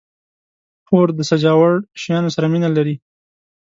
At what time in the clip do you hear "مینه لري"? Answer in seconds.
2.53-2.95